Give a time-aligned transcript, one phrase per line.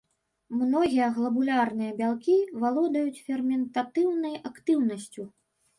[0.61, 5.33] Многія глабулярныя бялкі валодаюць ферментатыўнай актыўнасцю.